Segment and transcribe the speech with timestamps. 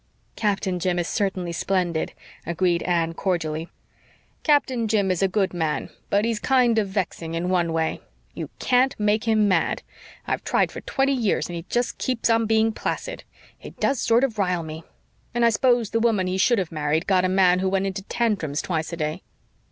[0.35, 2.13] "Captain Jim is certainly splendid,"
[2.43, 3.67] agreed Anne cordially.
[4.41, 8.01] "Captain Jim is a good man, but he's kind of vexing in one way.
[8.33, 9.83] You CAN'T make him mad.
[10.25, 13.23] I've tried for twenty years and he just keeps on being placid.
[13.61, 14.83] It does sort of rile me.
[15.35, 18.01] And I s'pose the woman he should have married got a man who went into
[18.01, 19.21] tantrums twice a day."